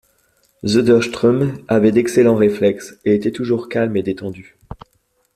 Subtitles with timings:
[0.65, 4.57] Söderström avait d'excellents réflexes et était toujours calme et détendu.